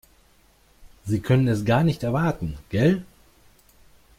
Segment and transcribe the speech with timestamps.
[1.05, 3.05] Sie können es gar nicht erwarten, gell?